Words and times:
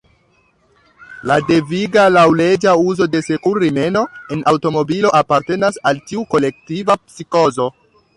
La 1.31 1.35
deviga, 1.49 2.05
laŭleĝa 2.13 2.73
uzo 2.91 3.07
de 3.15 3.21
sekur-rimeno 3.27 4.03
en 4.37 4.41
aŭtomobilo 4.53 5.13
apartenas 5.19 5.79
al 5.91 6.01
tiu 6.09 6.25
kolektiva 6.33 6.97
psikozo. 7.03 7.69